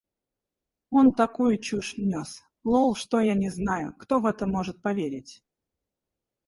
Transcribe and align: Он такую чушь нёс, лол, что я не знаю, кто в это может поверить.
Он 1.01 1.07
такую 1.19 1.53
чушь 1.67 1.93
нёс, 2.13 2.31
лол, 2.71 2.95
что 2.95 3.19
я 3.21 3.35
не 3.35 3.51
знаю, 3.51 3.93
кто 3.99 4.19
в 4.19 4.25
это 4.25 4.47
может 4.47 4.81
поверить. 4.81 5.43